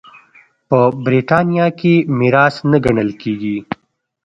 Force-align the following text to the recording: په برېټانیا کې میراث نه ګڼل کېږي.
په 0.69 0.79
برېټانیا 1.05 1.67
کې 1.79 1.93
میراث 2.17 2.55
نه 2.71 2.77
ګڼل 2.85 3.09
کېږي. 3.21 3.57